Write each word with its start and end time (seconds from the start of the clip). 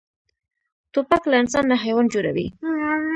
توپک 0.93 1.23
له 1.31 1.35
انسان 1.41 1.63
نه 1.71 1.75
حیوان 1.83 2.05
جوړوي. 2.13 2.47